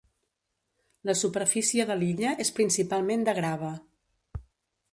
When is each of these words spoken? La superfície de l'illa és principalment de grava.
La 1.09 1.15
superfície 1.19 1.85
de 1.91 1.97
l'illa 1.99 2.31
és 2.45 2.51
principalment 2.61 3.27
de 3.29 3.37
grava. 3.41 3.73